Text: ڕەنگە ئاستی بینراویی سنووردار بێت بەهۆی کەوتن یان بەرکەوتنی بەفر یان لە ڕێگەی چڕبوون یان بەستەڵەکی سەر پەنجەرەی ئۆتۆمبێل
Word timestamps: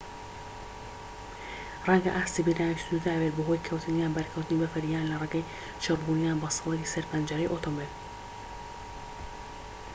ڕەنگە 1.87 2.11
ئاستی 2.17 2.45
بینراویی 2.47 2.81
سنووردار 2.83 3.17
بێت 3.23 3.33
بەهۆی 3.37 3.65
کەوتن 3.67 3.95
یان 3.97 4.13
بەرکەوتنی 4.17 4.61
بەفر 4.61 4.83
یان 4.93 5.05
لە 5.11 5.15
ڕێگەی 5.21 5.49
چڕبوون 5.83 6.19
یان 6.27 6.37
بەستەڵەکی 6.43 6.91
سەر 6.93 7.05
پەنجەرەی 7.11 7.51
ئۆتۆمبێل 7.51 7.91